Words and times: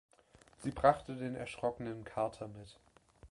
Sie 0.57 0.71
brachte 0.71 1.15
den 1.15 1.35
erschrockenen 1.35 2.03
Carter 2.03 2.47
mit. 2.47 2.79